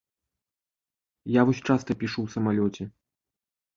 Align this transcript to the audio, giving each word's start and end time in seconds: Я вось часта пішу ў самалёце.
Я 1.39 1.45
вось 1.49 1.61
часта 1.67 1.91
пішу 1.99 2.13
ў 2.23 2.27
самалёце. 2.37 2.83